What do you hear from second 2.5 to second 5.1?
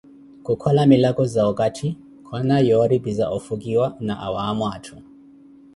yoori pi za ofukiwa na awaamo atthu